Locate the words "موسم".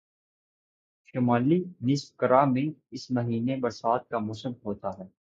4.19-4.51